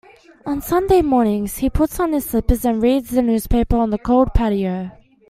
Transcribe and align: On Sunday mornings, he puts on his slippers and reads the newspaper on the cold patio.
On 0.47 0.61
Sunday 0.63 1.03
mornings, 1.03 1.57
he 1.59 1.69
puts 1.69 1.99
on 1.99 2.11
his 2.13 2.25
slippers 2.25 2.65
and 2.65 2.81
reads 2.81 3.11
the 3.11 3.21
newspaper 3.21 3.77
on 3.77 3.91
the 3.91 3.99
cold 3.99 4.33
patio. 4.33 4.89